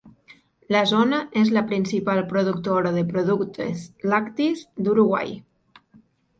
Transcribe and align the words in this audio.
La 0.75 0.79
zona 0.91 1.19
és 1.41 1.51
la 1.57 1.63
principal 1.73 2.23
productora 2.33 2.95
de 2.97 3.05
productes 3.13 3.87
lactis 4.15 4.67
d'Uruguai. 4.85 5.41